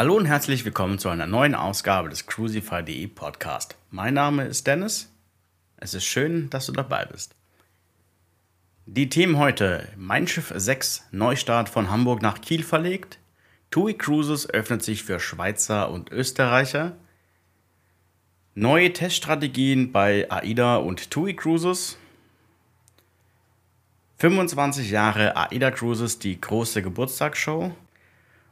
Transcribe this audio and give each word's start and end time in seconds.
Hallo 0.00 0.16
und 0.16 0.24
herzlich 0.24 0.64
willkommen 0.64 0.98
zu 0.98 1.10
einer 1.10 1.26
neuen 1.26 1.54
Ausgabe 1.54 2.08
des 2.08 2.24
Crucify.de 2.24 3.06
Podcast. 3.08 3.76
Mein 3.90 4.14
Name 4.14 4.46
ist 4.46 4.66
Dennis. 4.66 5.12
Es 5.76 5.92
ist 5.92 6.06
schön, 6.06 6.48
dass 6.48 6.64
du 6.64 6.72
dabei 6.72 7.04
bist. 7.04 7.34
Die 8.86 9.10
Themen 9.10 9.36
heute: 9.36 9.86
Mein 9.98 10.26
Schiff 10.26 10.54
6 10.56 11.08
Neustart 11.10 11.68
von 11.68 11.90
Hamburg 11.90 12.22
nach 12.22 12.40
Kiel 12.40 12.62
verlegt. 12.62 13.18
TUI 13.70 13.92
Cruises 13.92 14.48
öffnet 14.48 14.82
sich 14.82 15.04
für 15.04 15.20
Schweizer 15.20 15.90
und 15.90 16.10
Österreicher. 16.10 16.96
Neue 18.54 18.94
Teststrategien 18.94 19.92
bei 19.92 20.30
AIDA 20.30 20.76
und 20.76 21.10
TUI 21.10 21.36
Cruises. 21.36 21.98
25 24.16 24.90
Jahre 24.90 25.36
AIDA 25.36 25.70
Cruises, 25.70 26.18
die 26.18 26.40
große 26.40 26.80
Geburtstagsshow. 26.80 27.76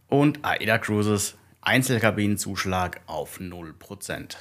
Und 0.08 0.42
AIDA 0.42 0.78
Cruises 0.78 1.36
Einzelkabinenzuschlag 1.60 3.02
auf 3.04 3.40
0%. 3.40 4.36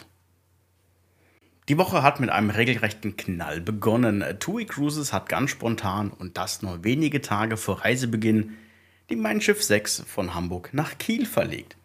Die 1.67 1.77
Woche 1.77 2.03
hat 2.03 2.21
mit 2.21 2.29
einem 2.29 2.49
regelrechten 2.49 3.17
Knall 3.17 3.59
begonnen. 3.59 4.23
TUI 4.39 4.65
Cruises 4.65 5.11
hat 5.11 5.27
ganz 5.27 5.51
spontan 5.51 6.09
und 6.09 6.37
das 6.37 6.61
nur 6.61 6.85
wenige 6.85 7.19
Tage 7.19 7.57
vor 7.57 7.83
Reisebeginn 7.83 8.55
die 9.09 9.17
Mein 9.17 9.41
Schiff 9.41 9.61
6 9.61 10.05
von 10.07 10.33
Hamburg 10.33 10.69
nach 10.73 10.97
Kiel 10.97 11.25
verlegt. 11.25 11.75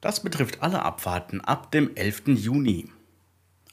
Das 0.00 0.22
betrifft 0.22 0.62
alle 0.62 0.82
Abfahrten 0.82 1.40
ab 1.40 1.72
dem 1.72 1.96
11. 1.96 2.28
Juni. 2.28 2.92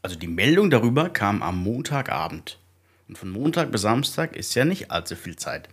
Also 0.02 0.16
die 0.16 0.28
Meldung 0.28 0.72
darüber 0.72 1.10
kam 1.10 1.44
am 1.44 1.62
Montagabend. 1.62 2.58
Und 3.08 3.20
von 3.20 3.30
Montag 3.30 3.72
bis 3.72 3.82
Samstag 3.82 4.36
ist 4.36 4.56
ja 4.56 4.66
nicht 4.66 4.90
allzu 4.90 5.16
viel 5.16 5.36
Zeit. 5.36 5.70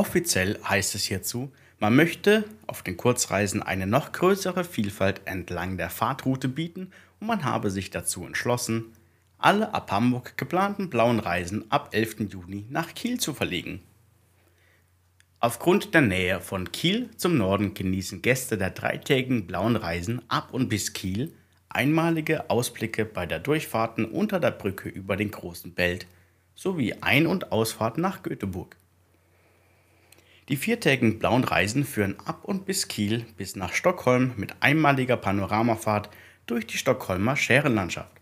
Offiziell 0.00 0.58
heißt 0.66 0.94
es 0.94 1.04
hierzu, 1.04 1.52
man 1.78 1.94
möchte 1.94 2.44
auf 2.66 2.82
den 2.82 2.96
Kurzreisen 2.96 3.62
eine 3.62 3.86
noch 3.86 4.12
größere 4.12 4.64
Vielfalt 4.64 5.20
entlang 5.26 5.76
der 5.76 5.90
Fahrtroute 5.90 6.48
bieten 6.48 6.90
und 7.20 7.26
man 7.26 7.44
habe 7.44 7.70
sich 7.70 7.90
dazu 7.90 8.24
entschlossen, 8.24 8.86
alle 9.36 9.74
ab 9.74 9.92
Hamburg 9.92 10.38
geplanten 10.38 10.88
blauen 10.88 11.20
Reisen 11.20 11.70
ab 11.70 11.90
11. 11.92 12.32
Juni 12.32 12.64
nach 12.70 12.94
Kiel 12.94 13.20
zu 13.20 13.34
verlegen. 13.34 13.82
Aufgrund 15.38 15.92
der 15.92 16.00
Nähe 16.00 16.40
von 16.40 16.72
Kiel 16.72 17.10
zum 17.18 17.36
Norden 17.36 17.74
genießen 17.74 18.22
Gäste 18.22 18.56
der 18.56 18.70
dreitägigen 18.70 19.46
blauen 19.46 19.76
Reisen 19.76 20.22
ab 20.28 20.54
und 20.54 20.70
bis 20.70 20.94
Kiel 20.94 21.30
einmalige 21.68 22.48
Ausblicke 22.48 23.04
bei 23.04 23.26
der 23.26 23.38
Durchfahrten 23.38 24.06
unter 24.06 24.40
der 24.40 24.52
Brücke 24.52 24.88
über 24.88 25.18
den 25.18 25.30
großen 25.30 25.74
Belt 25.74 26.06
sowie 26.54 26.94
Ein- 27.02 27.26
und 27.26 27.52
Ausfahrt 27.52 27.98
nach 27.98 28.22
Göteborg. 28.22 28.79
Die 30.50 30.56
viertägigen 30.56 31.20
blauen 31.20 31.44
Reisen 31.44 31.84
führen 31.84 32.16
ab 32.24 32.44
und 32.44 32.66
bis 32.66 32.88
Kiel 32.88 33.24
bis 33.36 33.54
nach 33.54 33.72
Stockholm 33.72 34.32
mit 34.36 34.56
einmaliger 34.58 35.16
Panoramafahrt 35.16 36.10
durch 36.46 36.66
die 36.66 36.76
Stockholmer 36.76 37.36
Schärenlandschaft. 37.36 38.16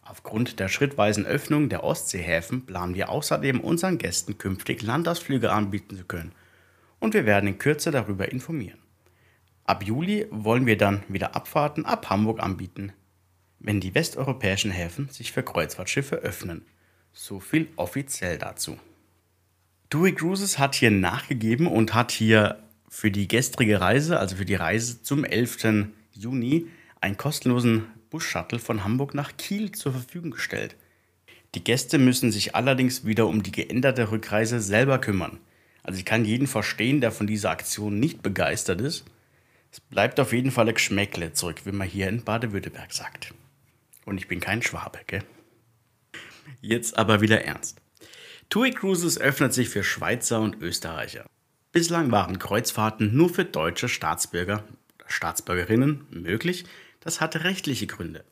Aufgrund 0.00 0.58
der 0.58 0.68
schrittweisen 0.68 1.26
Öffnung 1.26 1.68
der 1.68 1.84
Ostseehäfen 1.84 2.64
planen 2.64 2.94
wir 2.94 3.10
außerdem 3.10 3.60
unseren 3.60 3.98
Gästen 3.98 4.38
künftig 4.38 4.80
Landausflüge 4.80 5.52
anbieten 5.52 5.98
zu 5.98 6.04
können 6.04 6.32
und 6.98 7.12
wir 7.12 7.26
werden 7.26 7.46
in 7.46 7.58
Kürze 7.58 7.90
darüber 7.90 8.32
informieren. 8.32 8.78
Ab 9.64 9.84
Juli 9.84 10.26
wollen 10.30 10.64
wir 10.64 10.78
dann 10.78 11.02
wieder 11.08 11.36
Abfahrten 11.36 11.84
ab 11.84 12.08
Hamburg 12.08 12.42
anbieten, 12.42 12.94
wenn 13.58 13.80
die 13.80 13.94
westeuropäischen 13.94 14.70
Häfen 14.70 15.10
sich 15.10 15.30
für 15.30 15.42
Kreuzfahrtschiffe 15.42 16.16
öffnen. 16.16 16.64
So 17.12 17.38
viel 17.38 17.68
offiziell 17.76 18.38
dazu. 18.38 18.78
TUI 19.88 20.12
Cruises 20.12 20.58
hat 20.58 20.74
hier 20.74 20.90
nachgegeben 20.90 21.68
und 21.68 21.94
hat 21.94 22.10
hier 22.10 22.58
für 22.88 23.12
die 23.12 23.28
gestrige 23.28 23.80
Reise, 23.80 24.18
also 24.18 24.36
für 24.36 24.44
die 24.44 24.56
Reise 24.56 25.02
zum 25.02 25.24
11. 25.24 25.86
Juni, 26.12 26.66
einen 27.00 27.16
kostenlosen 27.16 27.84
Bus-Shuttle 28.10 28.58
von 28.58 28.82
Hamburg 28.82 29.14
nach 29.14 29.36
Kiel 29.36 29.70
zur 29.70 29.92
Verfügung 29.92 30.32
gestellt. 30.32 30.74
Die 31.54 31.62
Gäste 31.62 31.98
müssen 31.98 32.32
sich 32.32 32.56
allerdings 32.56 33.04
wieder 33.04 33.28
um 33.28 33.44
die 33.44 33.52
geänderte 33.52 34.10
Rückreise 34.10 34.60
selber 34.60 34.98
kümmern. 34.98 35.38
Also 35.84 36.00
ich 36.00 36.04
kann 36.04 36.24
jeden 36.24 36.48
verstehen, 36.48 37.00
der 37.00 37.12
von 37.12 37.28
dieser 37.28 37.50
Aktion 37.50 38.00
nicht 38.00 38.22
begeistert 38.22 38.80
ist. 38.80 39.04
Es 39.70 39.78
bleibt 39.78 40.18
auf 40.18 40.32
jeden 40.32 40.50
Fall 40.50 40.66
ein 40.66 40.74
Geschmäckle 40.74 41.32
zurück, 41.32 41.60
wie 41.64 41.72
man 41.72 41.86
hier 41.86 42.08
in 42.08 42.24
Baden-Württemberg 42.24 42.92
sagt. 42.92 43.34
Und 44.04 44.18
ich 44.18 44.26
bin 44.26 44.40
kein 44.40 44.62
Schwabe, 44.62 44.98
gell? 45.06 45.22
Jetzt 46.60 46.98
aber 46.98 47.20
wieder 47.20 47.44
ernst. 47.44 47.80
TUI 48.48 48.70
Cruises 48.70 49.18
öffnet 49.18 49.52
sich 49.52 49.68
für 49.68 49.82
Schweizer 49.82 50.40
und 50.40 50.62
Österreicher. 50.62 51.26
Bislang 51.72 52.10
waren 52.10 52.38
Kreuzfahrten 52.38 53.16
nur 53.16 53.28
für 53.28 53.44
deutsche 53.44 53.88
Staatsbürger 53.88 54.64
Staatsbürgerinnen 55.06 56.06
möglich. 56.10 56.64
Das 57.00 57.20
hatte 57.20 57.44
rechtliche 57.44 57.86
Gründe. 57.86 58.24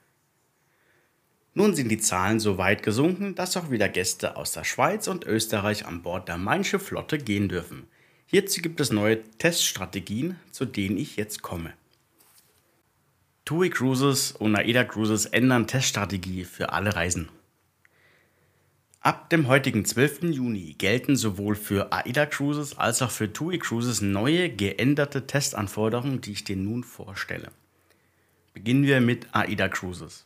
Nun 1.52 1.74
sind 1.74 1.88
die 1.88 1.98
Zahlen 1.98 2.40
so 2.40 2.58
weit 2.58 2.82
gesunken, 2.82 3.34
dass 3.34 3.56
auch 3.56 3.70
wieder 3.70 3.88
Gäste 3.88 4.36
aus 4.36 4.52
der 4.52 4.64
Schweiz 4.64 5.06
und 5.06 5.24
Österreich 5.24 5.86
an 5.86 6.02
Bord 6.02 6.28
der 6.28 6.36
Main 6.36 6.64
Flotte 6.64 7.18
gehen 7.18 7.48
dürfen. 7.48 7.86
Hierzu 8.26 8.60
gibt 8.60 8.80
es 8.80 8.90
neue 8.90 9.22
Teststrategien, 9.38 10.36
zu 10.50 10.64
denen 10.64 10.96
ich 10.96 11.16
jetzt 11.16 11.42
komme. 11.42 11.72
TUI 13.44 13.70
Cruises 13.70 14.32
und 14.32 14.56
AIDA 14.56 14.84
Cruises 14.84 15.26
ändern 15.26 15.66
Teststrategie 15.66 16.44
für 16.44 16.72
alle 16.72 16.96
Reisen. 16.96 17.28
Ab 19.04 19.28
dem 19.28 19.48
heutigen 19.48 19.84
12. 19.84 20.22
Juni 20.30 20.76
gelten 20.78 21.14
sowohl 21.14 21.56
für 21.56 21.92
AIDA 21.92 22.24
Cruises 22.24 22.78
als 22.78 23.02
auch 23.02 23.10
für 23.10 23.30
TUI 23.30 23.58
Cruises 23.58 24.00
neue 24.00 24.48
geänderte 24.48 25.26
Testanforderungen, 25.26 26.22
die 26.22 26.32
ich 26.32 26.44
dir 26.44 26.56
nun 26.56 26.82
vorstelle. 26.82 27.50
Beginnen 28.54 28.84
wir 28.84 29.02
mit 29.02 29.26
AIDA 29.32 29.68
Cruises. 29.68 30.24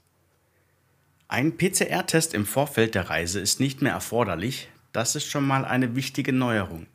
Ein 1.26 1.56
PCR-Test 1.56 2.34
im 2.34 2.46
Vorfeld 2.46 2.94
der 2.94 3.10
Reise 3.10 3.40
ist 3.40 3.58
nicht 3.58 3.82
mehr 3.82 3.94
erforderlich. 3.94 4.68
Das 4.92 5.16
ist 5.16 5.28
schon 5.28 5.44
mal 5.44 5.64
eine 5.64 5.96
wichtige 5.96 6.32
Neuerung. 6.32 6.86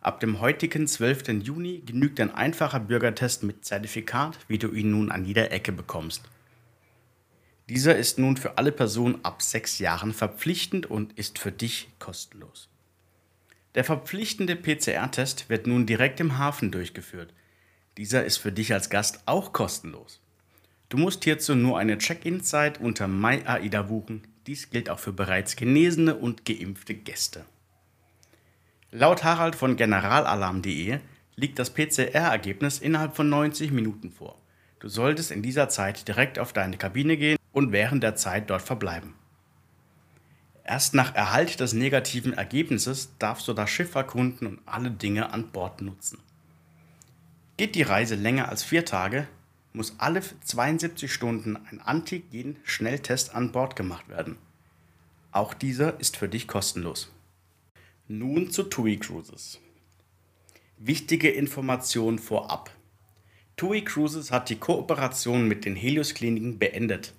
Ab 0.00 0.20
dem 0.20 0.40
heutigen 0.40 0.86
12. 0.86 1.44
Juni 1.44 1.82
genügt 1.84 2.20
ein 2.20 2.34
einfacher 2.34 2.80
Bürgertest 2.80 3.42
mit 3.42 3.66
Zertifikat, 3.66 4.38
wie 4.48 4.56
du 4.56 4.72
ihn 4.72 4.92
nun 4.92 5.10
an 5.10 5.26
jeder 5.26 5.52
Ecke 5.52 5.72
bekommst. 5.72 6.22
Dieser 7.68 7.96
ist 7.96 8.18
nun 8.18 8.38
für 8.38 8.56
alle 8.56 8.72
Personen 8.72 9.22
ab 9.24 9.42
sechs 9.42 9.78
Jahren 9.78 10.14
verpflichtend 10.14 10.86
und 10.86 11.12
ist 11.18 11.38
für 11.38 11.52
dich 11.52 11.88
kostenlos. 11.98 12.70
Der 13.74 13.84
verpflichtende 13.84 14.56
PCR-Test 14.56 15.50
wird 15.50 15.66
nun 15.66 15.84
direkt 15.84 16.18
im 16.20 16.38
Hafen 16.38 16.70
durchgeführt. 16.70 17.34
Dieser 17.98 18.24
ist 18.24 18.38
für 18.38 18.52
dich 18.52 18.72
als 18.72 18.88
Gast 18.88 19.20
auch 19.26 19.52
kostenlos. 19.52 20.20
Du 20.88 20.96
musst 20.96 21.24
hierzu 21.24 21.54
nur 21.54 21.78
eine 21.78 21.98
Check-in-Zeit 21.98 22.80
unter 22.80 23.06
MyAIDA 23.06 23.82
buchen. 23.82 24.26
Dies 24.46 24.70
gilt 24.70 24.88
auch 24.88 24.98
für 24.98 25.12
bereits 25.12 25.54
genesene 25.54 26.14
und 26.14 26.46
geimpfte 26.46 26.94
Gäste. 26.94 27.44
Laut 28.90 29.24
Harald 29.24 29.54
von 29.54 29.76
generalalarm.de 29.76 31.00
liegt 31.36 31.58
das 31.58 31.74
PCR-Ergebnis 31.74 32.78
innerhalb 32.78 33.14
von 33.14 33.28
90 33.28 33.70
Minuten 33.72 34.10
vor. 34.10 34.40
Du 34.80 34.88
solltest 34.88 35.30
in 35.30 35.42
dieser 35.42 35.68
Zeit 35.68 36.08
direkt 36.08 36.38
auf 36.38 36.54
deine 36.54 36.78
Kabine 36.78 37.18
gehen 37.18 37.37
und 37.52 37.72
während 37.72 38.02
der 38.02 38.16
Zeit 38.16 38.50
dort 38.50 38.62
verbleiben. 38.62 39.14
Erst 40.64 40.92
nach 40.92 41.14
Erhalt 41.14 41.60
des 41.60 41.72
negativen 41.72 42.34
Ergebnisses 42.34 43.16
darfst 43.18 43.48
du 43.48 43.54
das 43.54 43.70
Schiff 43.70 43.94
erkunden 43.94 44.46
und 44.46 44.60
alle 44.66 44.90
Dinge 44.90 45.32
an 45.32 45.50
Bord 45.50 45.80
nutzen. 45.80 46.18
Geht 47.56 47.74
die 47.74 47.82
Reise 47.82 48.16
länger 48.16 48.50
als 48.50 48.62
vier 48.62 48.84
Tage, 48.84 49.26
muss 49.72 49.94
alle 49.98 50.20
72 50.20 51.12
Stunden 51.12 51.56
ein 51.56 51.80
Antigen-Schnelltest 51.80 53.34
an 53.34 53.50
Bord 53.50 53.76
gemacht 53.76 54.08
werden. 54.08 54.36
Auch 55.32 55.54
dieser 55.54 55.98
ist 56.00 56.16
für 56.16 56.28
dich 56.28 56.48
kostenlos. 56.48 57.10
Nun 58.06 58.50
zu 58.50 58.64
TUI 58.64 58.98
Cruises. 58.98 59.60
Wichtige 60.78 61.30
Informationen 61.30 62.18
vorab. 62.18 62.70
TUI 63.56 63.82
Cruises 63.84 64.30
hat 64.30 64.50
die 64.50 64.56
Kooperation 64.56 65.48
mit 65.48 65.64
den 65.64 65.76
Helios 65.76 66.14
Kliniken 66.14 66.58
beendet. 66.58 67.14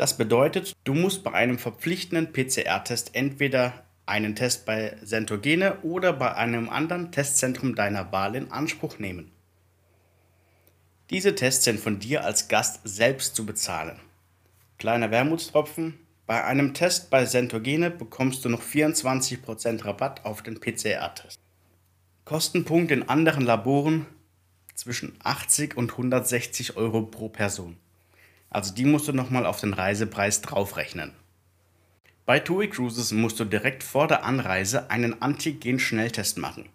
Das 0.00 0.16
bedeutet, 0.16 0.72
du 0.84 0.94
musst 0.94 1.22
bei 1.24 1.32
einem 1.32 1.58
verpflichtenden 1.58 2.32
PCR-Test 2.32 3.14
entweder 3.14 3.84
einen 4.06 4.34
Test 4.34 4.64
bei 4.64 4.96
Centogene 5.04 5.82
oder 5.82 6.14
bei 6.14 6.34
einem 6.36 6.70
anderen 6.70 7.12
Testzentrum 7.12 7.74
deiner 7.74 8.10
Wahl 8.10 8.34
in 8.34 8.50
Anspruch 8.50 8.98
nehmen. 8.98 9.30
Diese 11.10 11.34
Tests 11.34 11.64
sind 11.64 11.78
von 11.78 11.98
dir 11.98 12.24
als 12.24 12.48
Gast 12.48 12.80
selbst 12.84 13.36
zu 13.36 13.44
bezahlen. 13.44 14.00
Kleiner 14.78 15.10
Wermutstropfen, 15.10 15.98
bei 16.26 16.44
einem 16.44 16.72
Test 16.72 17.10
bei 17.10 17.26
Centogene 17.26 17.90
bekommst 17.90 18.42
du 18.42 18.48
noch 18.48 18.62
24% 18.62 19.84
Rabatt 19.84 20.24
auf 20.24 20.42
den 20.42 20.60
PCR-Test. 20.60 21.38
Kostenpunkt 22.24 22.90
in 22.90 23.06
anderen 23.10 23.44
Laboren 23.44 24.06
zwischen 24.74 25.18
80 25.22 25.76
und 25.76 25.90
160 25.90 26.78
Euro 26.78 27.02
pro 27.02 27.28
Person. 27.28 27.76
Also 28.50 28.74
die 28.74 28.84
musst 28.84 29.08
du 29.08 29.12
nochmal 29.12 29.46
auf 29.46 29.60
den 29.60 29.72
Reisepreis 29.72 30.42
draufrechnen. 30.42 31.12
Bei 32.26 32.38
TUI 32.38 32.68
Cruises 32.68 33.12
musst 33.12 33.40
du 33.40 33.44
direkt 33.44 33.82
vor 33.82 34.06
der 34.06 34.24
Anreise 34.24 34.90
einen 34.90 35.22
Antigen-Schnelltest 35.22 36.38
machen. 36.38 36.68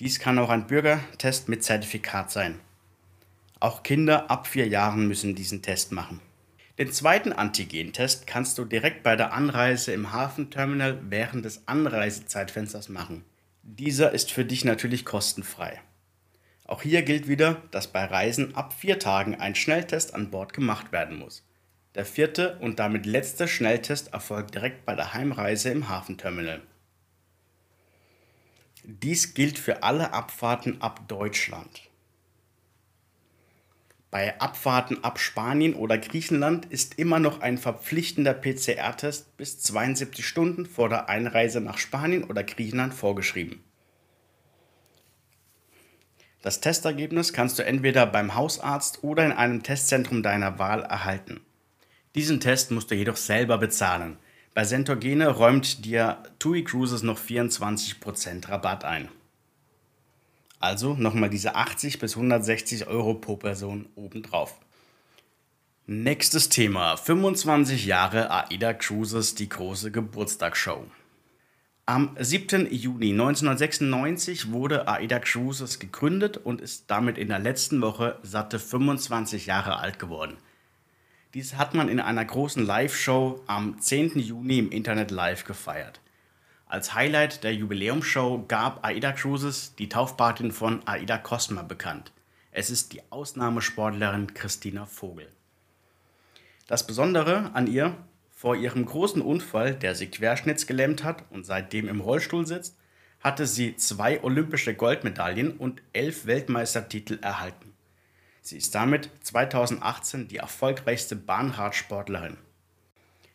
Dies 0.00 0.18
kann 0.18 0.38
auch 0.38 0.50
ein 0.50 0.66
Bürgertest 0.66 1.48
mit 1.48 1.62
Zertifikat 1.64 2.30
sein. 2.30 2.60
Auch 3.60 3.82
Kinder 3.82 4.30
ab 4.30 4.46
vier 4.46 4.68
Jahren 4.68 5.08
müssen 5.08 5.34
diesen 5.34 5.62
Test 5.62 5.92
machen. 5.92 6.20
Den 6.78 6.92
zweiten 6.92 7.32
Antigentest 7.32 8.26
kannst 8.26 8.56
du 8.56 8.64
direkt 8.64 9.02
bei 9.02 9.16
der 9.16 9.32
Anreise 9.32 9.92
im 9.92 10.12
Hafenterminal 10.12 11.00
während 11.08 11.44
des 11.44 11.66
Anreisezeitfensters 11.66 12.88
machen. 12.88 13.24
Dieser 13.64 14.12
ist 14.12 14.30
für 14.30 14.44
dich 14.44 14.64
natürlich 14.64 15.04
kostenfrei. 15.04 15.80
Auch 16.68 16.82
hier 16.82 17.00
gilt 17.02 17.28
wieder, 17.28 17.62
dass 17.70 17.88
bei 17.88 18.04
Reisen 18.04 18.54
ab 18.54 18.74
vier 18.74 18.98
Tagen 18.98 19.34
ein 19.34 19.54
Schnelltest 19.54 20.14
an 20.14 20.30
Bord 20.30 20.52
gemacht 20.52 20.92
werden 20.92 21.18
muss. 21.18 21.42
Der 21.94 22.04
vierte 22.04 22.58
und 22.58 22.78
damit 22.78 23.06
letzte 23.06 23.48
Schnelltest 23.48 24.12
erfolgt 24.12 24.54
direkt 24.54 24.84
bei 24.84 24.94
der 24.94 25.14
Heimreise 25.14 25.70
im 25.70 25.88
Hafenterminal. 25.88 26.60
Dies 28.84 29.32
gilt 29.32 29.58
für 29.58 29.82
alle 29.82 30.12
Abfahrten 30.12 30.82
ab 30.82 31.08
Deutschland. 31.08 31.88
Bei 34.10 34.38
Abfahrten 34.38 35.02
ab 35.02 35.18
Spanien 35.18 35.74
oder 35.74 35.96
Griechenland 35.96 36.66
ist 36.66 36.98
immer 36.98 37.18
noch 37.18 37.40
ein 37.40 37.56
verpflichtender 37.56 38.34
PCR-Test 38.34 39.38
bis 39.38 39.58
72 39.60 40.26
Stunden 40.26 40.66
vor 40.66 40.90
der 40.90 41.08
Einreise 41.08 41.62
nach 41.62 41.78
Spanien 41.78 42.24
oder 42.24 42.44
Griechenland 42.44 42.92
vorgeschrieben. 42.92 43.64
Das 46.48 46.60
Testergebnis 46.60 47.34
kannst 47.34 47.58
du 47.58 47.62
entweder 47.62 48.06
beim 48.06 48.34
Hausarzt 48.34 49.04
oder 49.04 49.22
in 49.22 49.32
einem 49.32 49.62
Testzentrum 49.62 50.22
deiner 50.22 50.58
Wahl 50.58 50.80
erhalten. 50.80 51.42
Diesen 52.14 52.40
Test 52.40 52.70
musst 52.70 52.90
du 52.90 52.94
jedoch 52.94 53.18
selber 53.18 53.58
bezahlen. 53.58 54.16
Bei 54.54 54.64
Centogene 54.64 55.28
räumt 55.28 55.84
dir 55.84 56.22
TUI 56.38 56.64
Cruises 56.64 57.02
noch 57.02 57.18
24% 57.18 58.48
Rabatt 58.48 58.86
ein. 58.86 59.10
Also 60.58 60.94
nochmal 60.94 61.28
diese 61.28 61.54
80 61.54 61.98
bis 61.98 62.16
160 62.16 62.86
Euro 62.86 63.12
pro 63.12 63.36
Person 63.36 63.84
obendrauf. 63.94 64.54
Nächstes 65.84 66.48
Thema: 66.48 66.96
25 66.96 67.84
Jahre 67.84 68.30
AIDA 68.30 68.72
Cruises, 68.72 69.34
die 69.34 69.50
große 69.50 69.90
Geburtstagsshow. 69.90 70.86
Am 71.88 72.14
7. 72.20 72.70
Juni 72.70 73.12
1996 73.12 74.52
wurde 74.52 74.88
AIDA 74.88 75.20
Cruises 75.20 75.78
gegründet 75.78 76.36
und 76.36 76.60
ist 76.60 76.84
damit 76.88 77.16
in 77.16 77.28
der 77.28 77.38
letzten 77.38 77.80
Woche 77.80 78.18
satte 78.22 78.58
25 78.58 79.46
Jahre 79.46 79.78
alt 79.78 79.98
geworden. 79.98 80.36
Dies 81.32 81.54
hat 81.54 81.72
man 81.72 81.88
in 81.88 81.98
einer 81.98 82.26
großen 82.26 82.62
Live-Show 82.62 83.42
am 83.46 83.80
10. 83.80 84.18
Juni 84.18 84.58
im 84.58 84.70
Internet 84.70 85.10
live 85.10 85.44
gefeiert. 85.44 86.02
Als 86.66 86.92
Highlight 86.92 87.42
der 87.42 87.54
Jubiläumsshow 87.54 88.44
gab 88.46 88.84
AIDA 88.84 89.12
Cruises 89.12 89.74
die 89.76 89.88
Taufpatin 89.88 90.52
von 90.52 90.86
AIDA 90.86 91.16
Cosma 91.16 91.62
bekannt. 91.62 92.12
Es 92.52 92.68
ist 92.68 92.92
die 92.92 93.00
Ausnahmesportlerin 93.08 94.34
Christina 94.34 94.84
Vogel. 94.84 95.32
Das 96.66 96.86
Besondere 96.86 97.50
an 97.54 97.66
ihr, 97.66 97.96
vor 98.38 98.54
ihrem 98.54 98.86
großen 98.86 99.20
Unfall, 99.20 99.74
der 99.74 99.96
sie 99.96 100.06
querschnittsgelähmt 100.06 101.02
hat 101.02 101.24
und 101.30 101.44
seitdem 101.44 101.88
im 101.88 102.00
Rollstuhl 102.00 102.46
sitzt, 102.46 102.76
hatte 103.18 103.48
sie 103.48 103.74
zwei 103.74 104.22
olympische 104.22 104.74
Goldmedaillen 104.74 105.56
und 105.56 105.82
elf 105.92 106.26
Weltmeistertitel 106.26 107.18
erhalten. 107.20 107.72
Sie 108.40 108.56
ist 108.56 108.76
damit 108.76 109.10
2018 109.22 110.28
die 110.28 110.36
erfolgreichste 110.36 111.16
Bahnradsportlerin. 111.16 112.36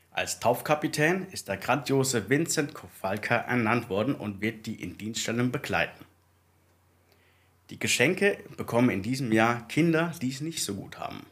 Als 0.09 0.39
Taufkapitän 0.39 1.27
ist 1.31 1.49
der 1.49 1.57
grandiose 1.57 2.29
Vincent 2.29 2.73
Kowalka 2.73 3.35
ernannt 3.35 3.89
worden 3.89 4.15
und 4.15 4.39
wird 4.39 4.65
die 4.67 4.81
in 4.81 4.97
Dienststellung 4.97 5.51
begleiten. 5.51 6.05
Die 7.71 7.79
Geschenke 7.79 8.37
bekommen 8.55 8.89
in 8.89 9.01
diesem 9.01 9.33
Jahr 9.33 9.67
Kinder, 9.67 10.13
die 10.21 10.29
es 10.29 10.39
nicht 10.39 10.63
so 10.63 10.75
gut 10.75 10.97
haben. 10.97 11.25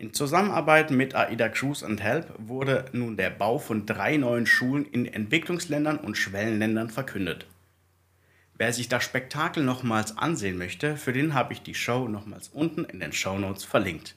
In 0.00 0.14
Zusammenarbeit 0.14 0.90
mit 0.90 1.14
AIDA 1.14 1.50
Cruise 1.50 1.84
and 1.84 2.00
Help 2.02 2.32
wurde 2.38 2.86
nun 2.92 3.18
der 3.18 3.28
Bau 3.28 3.58
von 3.58 3.84
drei 3.84 4.16
neuen 4.16 4.46
Schulen 4.46 4.86
in 4.86 5.04
Entwicklungsländern 5.04 5.98
und 5.98 6.16
Schwellenländern 6.16 6.88
verkündet. 6.88 7.44
Wer 8.56 8.72
sich 8.72 8.88
das 8.88 9.04
Spektakel 9.04 9.62
nochmals 9.62 10.16
ansehen 10.16 10.56
möchte, 10.56 10.96
für 10.96 11.12
den 11.12 11.34
habe 11.34 11.52
ich 11.52 11.60
die 11.60 11.74
Show 11.74 12.08
nochmals 12.08 12.48
unten 12.48 12.86
in 12.86 12.98
den 12.98 13.12
Show 13.12 13.36
Notes 13.36 13.64
verlinkt. 13.64 14.16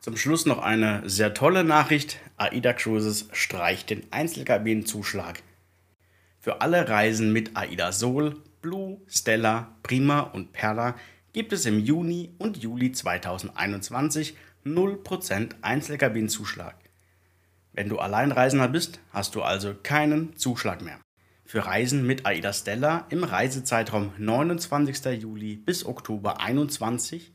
Zum 0.00 0.16
Schluss 0.16 0.46
noch 0.46 0.62
eine 0.62 1.02
sehr 1.06 1.34
tolle 1.34 1.62
Nachricht. 1.62 2.18
AIDA 2.38 2.72
Cruises 2.72 3.28
streicht 3.32 3.90
den 3.90 4.10
Einzelkabinenzuschlag. 4.12 5.42
Für 6.40 6.62
alle 6.62 6.88
Reisen 6.88 7.34
mit 7.34 7.54
AIDA 7.54 7.92
Sol, 7.92 8.40
Blue, 8.62 9.02
Stella, 9.08 9.76
Prima 9.82 10.20
und 10.20 10.54
Perla 10.54 10.94
gibt 11.34 11.52
es 11.52 11.66
im 11.66 11.80
Juni 11.80 12.30
und 12.38 12.56
Juli 12.56 12.92
2021 12.92 14.34
0% 14.64 15.56
Einzelkabinenzuschlag. 15.62 16.76
Wenn 17.72 17.88
du 17.88 17.98
Alleinreisender 17.98 18.68
bist, 18.68 19.00
hast 19.10 19.34
du 19.34 19.42
also 19.42 19.74
keinen 19.74 20.36
Zuschlag 20.36 20.82
mehr. 20.82 21.00
Für 21.44 21.66
Reisen 21.66 22.06
mit 22.06 22.24
AIDA 22.24 22.52
Stella 22.52 23.06
im 23.10 23.24
Reisezeitraum 23.24 24.12
29. 24.18 25.20
Juli 25.20 25.56
bis 25.56 25.84
Oktober 25.84 26.36
2021 26.36 27.34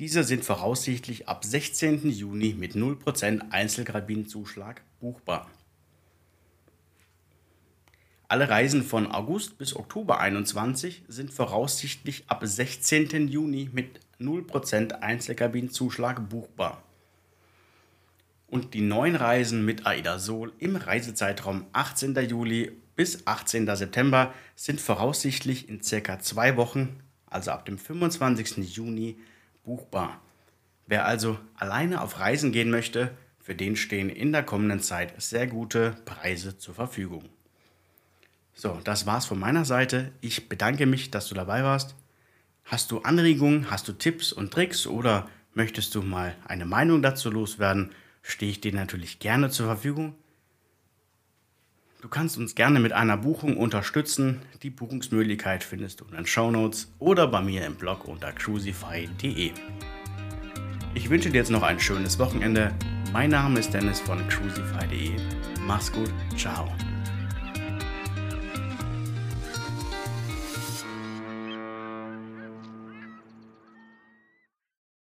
diese 0.00 0.24
sind 0.24 0.44
voraussichtlich 0.44 1.28
ab 1.28 1.44
16. 1.44 2.10
Juni 2.10 2.54
mit 2.58 2.74
0% 2.74 3.50
Einzelkabinenzuschlag 3.50 4.82
buchbar. 4.98 5.48
Alle 8.26 8.48
Reisen 8.48 8.82
von 8.82 9.10
August 9.10 9.58
bis 9.58 9.76
Oktober 9.76 10.18
21 10.18 11.04
sind 11.08 11.32
voraussichtlich 11.32 12.24
ab 12.26 12.40
16. 12.42 13.28
Juni 13.28 13.68
mit 13.70 14.00
0% 14.18 14.92
Einzelkabinenzuschlag 15.00 16.28
buchbar. 16.30 16.82
Und 18.46 18.72
die 18.72 18.80
neuen 18.80 19.16
Reisen 19.16 19.64
mit 19.64 19.86
AIDA 19.86 20.18
Sol 20.18 20.52
im 20.58 20.76
Reisezeitraum 20.76 21.66
18. 21.72 22.14
Juli 22.26 22.72
bis 22.96 23.26
18. 23.26 23.66
September 23.76 24.32
sind 24.56 24.80
voraussichtlich 24.80 25.68
in 25.68 25.82
circa 25.82 26.18
zwei 26.18 26.56
Wochen, 26.56 27.00
also 27.26 27.50
ab 27.50 27.66
dem 27.66 27.76
25. 27.76 28.74
Juni, 28.74 29.18
buchbar. 29.64 30.20
Wer 30.86 31.04
also 31.04 31.38
alleine 31.56 32.00
auf 32.00 32.20
Reisen 32.20 32.52
gehen 32.52 32.70
möchte, 32.70 33.10
für 33.38 33.54
den 33.54 33.76
stehen 33.76 34.08
in 34.08 34.32
der 34.32 34.44
kommenden 34.44 34.80
Zeit 34.80 35.20
sehr 35.20 35.46
gute 35.46 35.96
Preise 36.06 36.56
zur 36.56 36.74
Verfügung. 36.74 37.28
So, 38.54 38.80
das 38.84 39.06
war's 39.06 39.26
von 39.26 39.38
meiner 39.38 39.64
Seite. 39.64 40.12
Ich 40.20 40.48
bedanke 40.48 40.86
mich, 40.86 41.10
dass 41.10 41.28
du 41.28 41.34
dabei 41.34 41.64
warst. 41.64 41.94
Hast 42.64 42.90
du 42.90 43.00
Anregungen, 43.00 43.70
hast 43.70 43.88
du 43.88 43.92
Tipps 43.92 44.32
und 44.32 44.52
Tricks 44.52 44.86
oder 44.86 45.28
möchtest 45.52 45.94
du 45.94 46.02
mal 46.02 46.34
eine 46.46 46.64
Meinung 46.64 47.02
dazu 47.02 47.30
loswerden, 47.30 47.90
stehe 48.22 48.50
ich 48.50 48.60
dir 48.60 48.72
natürlich 48.72 49.18
gerne 49.18 49.50
zur 49.50 49.66
Verfügung. 49.66 50.14
Du 52.00 52.08
kannst 52.08 52.36
uns 52.36 52.54
gerne 52.54 52.80
mit 52.80 52.92
einer 52.92 53.16
Buchung 53.16 53.56
unterstützen. 53.56 54.42
Die 54.62 54.70
Buchungsmöglichkeit 54.70 55.64
findest 55.64 56.00
du 56.00 56.04
in 56.04 56.16
den 56.16 56.26
Show 56.26 56.50
Notes 56.50 56.92
oder 56.98 57.26
bei 57.26 57.40
mir 57.40 57.64
im 57.64 57.76
Blog 57.76 58.06
unter 58.06 58.32
cruisify.de. 58.32 59.52
Ich 60.94 61.10
wünsche 61.10 61.30
dir 61.30 61.38
jetzt 61.38 61.50
noch 61.50 61.62
ein 61.62 61.80
schönes 61.80 62.18
Wochenende. 62.18 62.74
Mein 63.12 63.30
Name 63.30 63.58
ist 63.58 63.72
Dennis 63.72 64.00
von 64.00 64.18
cruisify.de. 64.28 65.16
Mach's 65.66 65.90
gut, 65.90 66.12
ciao. 66.36 66.70